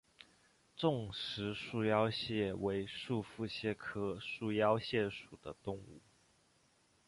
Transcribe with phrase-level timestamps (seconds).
[0.75, 6.01] 重石束腰蟹为束腹蟹科束腰蟹属的动物。